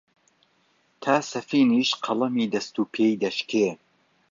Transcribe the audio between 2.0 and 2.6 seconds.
قەڵەمی